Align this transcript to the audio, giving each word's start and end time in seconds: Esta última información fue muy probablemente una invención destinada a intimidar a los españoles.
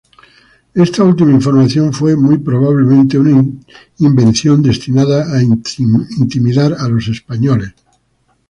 Esta 0.73 1.03
última 1.03 1.31
información 1.31 1.93
fue 1.93 2.15
muy 2.15 2.39
probablemente 2.39 3.19
una 3.19 3.39
invención 3.99 4.63
destinada 4.63 5.31
a 5.31 5.43
intimidar 5.43 6.73
a 6.73 6.87
los 6.89 7.07
españoles. 7.07 7.75